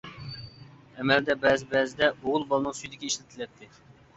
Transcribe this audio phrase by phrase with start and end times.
[1.03, 3.71] ئەمەلدە بەزى-بەزىدە ئوغۇل بالىنىڭ سۈيدۈكى ئىشلىتىلەتتى.